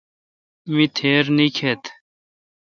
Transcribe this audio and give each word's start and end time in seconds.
می 0.73 0.85
تیر 0.95 1.23
نیکیتھ۔ 1.37 1.87